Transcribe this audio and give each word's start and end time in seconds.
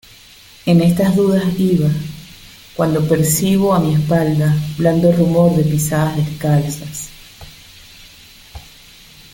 en 0.65 0.81
estas 0.81 1.15
dudas 1.15 1.43
iba, 1.59 1.87
cuando 2.75 3.07
percibo 3.07 3.71
a 3.71 3.79
mi 3.79 3.93
espalda 3.93 4.51
blando 4.75 5.11
rumor 5.11 5.55
de 5.55 5.63
pisadas 5.63 6.17
descalzas. 6.17 7.09